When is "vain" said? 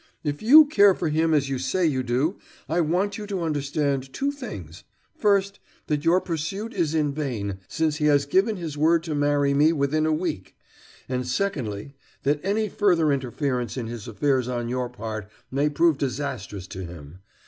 7.13-7.59